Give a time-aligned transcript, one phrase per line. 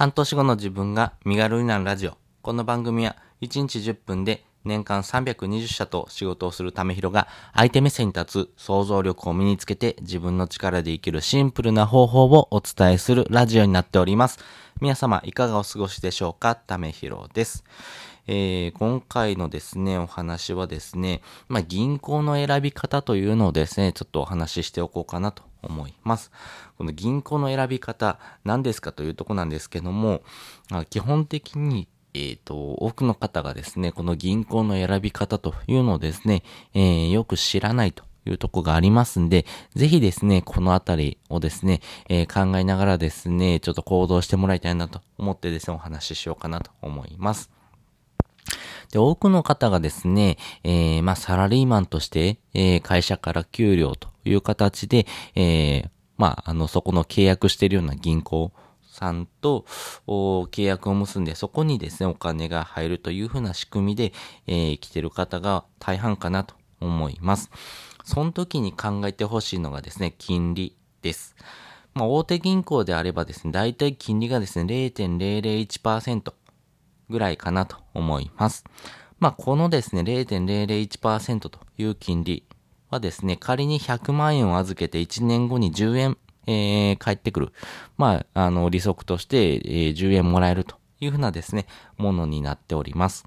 [0.00, 2.16] 半年後の自分が身軽になるラジオ。
[2.40, 14.38] この番組は1日10分で年間320社と仕事をするためひろが相手目線に立つ想像力を身につけて自分の力で生きるシンプルな方法をお伝えするラジオになっております。
[14.80, 16.54] 皆様いかがお過ごしでしょうか？
[16.54, 17.62] ためひろです。
[18.26, 26.30] えー、今回のですね、お話はですね、まあ、銀行の選び方というのをですね、ちょっとお話ししておこうかなと思います。
[26.78, 30.22] この銀行の選び方、何ですかというとこなんですけども、
[30.90, 36.42] 基本的にえっ、ー、と、多くの方がですね、この銀行の選び方というのをですね、
[36.74, 47.50] えー、よく知らないというとこがありますんで、ぜひですね、このあたりをですね、えー、考えながらですね、ちょっと行動してもらいたいなと思ってですね、お話ししようかなと思います。
[48.90, 59.64] で、多くの方がですね、えー、まあ、サラリーマンとして、えー、会社から給料という形で、えー、まあ、あの、そこの契約しているような銀行さんと
[60.06, 64.12] 契約を結んで、そこにですね、お金が入るというふうな仕組みで、
[64.46, 67.50] えー、生きてる方が大半かなと思います。
[68.04, 71.36] その時に考えてほしいのがですね、金利です。
[71.94, 76.32] まあ、大手銀行であればですね、大体金利がですね、0.001%
[77.10, 78.64] ぐらいかなと思います。
[79.18, 82.44] まあ、このですね、0.001%という金利
[82.88, 87.52] はですね、仮に100万円を預けて1年後に10円、えー、返ってくる。
[87.98, 91.66] まあ、あの、利息として、えー、10円もらえるというふうなですね、
[91.98, 93.26] ものになっております。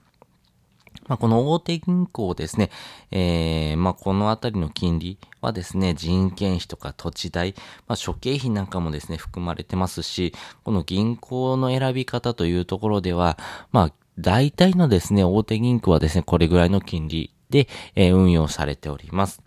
[1.07, 2.69] まあ、この大手銀行ですね、
[3.11, 7.55] えー、まあ、このあたりの金利はですね、人件費とか土地代、
[7.87, 13.37] まあ、諸経費なんかもですね、含まれてますし、この銀行の選び方というところでは、
[13.71, 19.41] まあ、大体のですね、大手銀行はですね、これぐらいの金利で、えー、運用されております。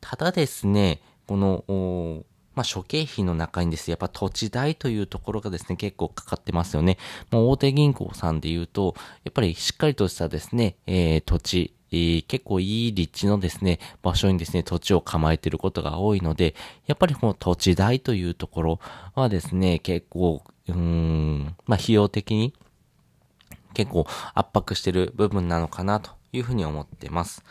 [0.00, 2.24] ただですね、この、
[2.56, 6.98] まあ、諸経費の中にですね、やっぱ土地代というところがですね、結構かかってますよね。
[7.30, 16.54] もう大手銀行さんで言うと、やっぱりしっかりとしたですね、えー、土地、えー、結構いい立地のですね、場所にですね、土地を構えていることが多いので、
[16.86, 18.80] やっぱりこの土地代というところ
[19.14, 22.54] はですね、結構、うーん、まあ、費用的に
[23.74, 27.44] 結構圧迫してる部分なのかなというふうに思ってます。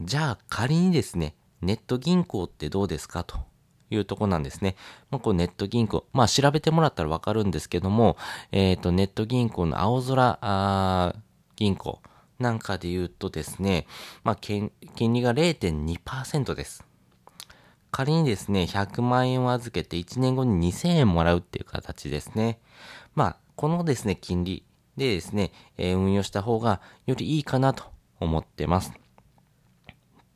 [0.00, 3.49] じゃあ仮にですね、ネット銀行ってどうですかと
[3.90, 4.76] いうとこなんですね。
[5.10, 6.06] まあ、こうネット銀行。
[6.12, 8.16] まあ、調べてもらったらわかるんですけども、
[8.52, 11.14] えっ、ー、と、ネット銀行の青空
[11.56, 12.00] 銀行
[12.38, 13.86] なんかで言うとですね、
[14.24, 16.84] まあ、金利が0.2%です。
[17.90, 22.60] 仮にですね、100万円を預けて1年後に2000円もらうっていう形ですね。
[23.14, 24.64] まあ、このですね、金利
[24.96, 27.84] でですね、えー、運用した方がよりいいかなと
[28.20, 28.92] 思ってます。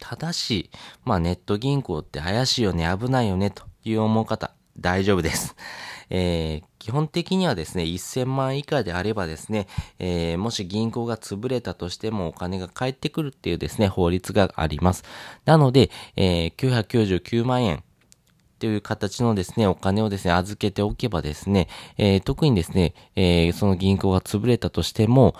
[0.06, 0.68] ただし、
[1.06, 5.56] まあネット銀行って怪しいよね、危ないよね、という思う方、大丈夫です。
[6.10, 9.66] えー、基本的にはですね、1000万以下であればですね、
[9.98, 15.04] えー、もし銀行が潰れたとしてもお金が返ってくるっていうですね、法律があります。
[15.46, 17.82] なので、えー、999万円
[18.58, 25.34] という形のですね、お金をですね、預けておけばですね、えー、特にですね、えー、その銀行が潰れたとしても、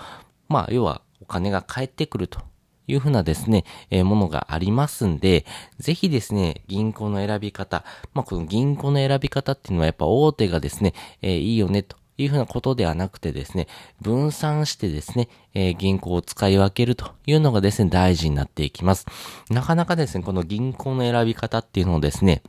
[0.49, 2.39] まあ、要はお金が返ってくると
[2.87, 5.45] いうふうなですね、えー、ものがありますんで、
[5.79, 13.67] ぜひですね、銀行の選び方、まあ、この銀行の選び方っていうのはやっぱ大手がですね、えー、いいよねというふうなことではなくてですね、
[14.01, 19.05] 分散してですね、えー、銀行を使い分けるというのがですね、大事になっていきます。
[19.49, 22.41] なかなかですね、この銀行の選び方っていうのをですね、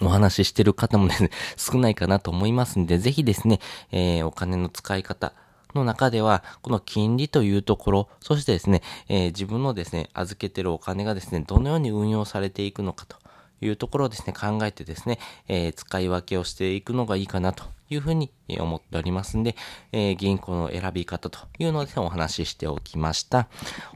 [0.00, 5.32] お話ししてる方もですね、少ないかなと思いますんで、ぜひですね、えー、お金の使い方、
[5.74, 13.16] の中では、この金利というところ、そしてですね、えー、自分のですね、預けてるお金がですね、どのように運用されていくのかと
[13.60, 15.18] いうところをですね、考えてですね、
[15.48, 19.56] えー、使い分けをしていくのがいいかなというふうに思っておりますんで、
[19.92, 23.48] えー、銀行の選び方というのをですね、お話ししておきました。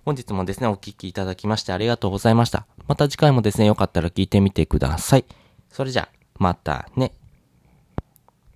[0.05, 2.67] 本日もですね、お聞きいただきましてありがとうございました。
[2.87, 5.25] また次回もですね、よかったら聞いてみてください。
[5.71, 7.13] それじゃあ、またね。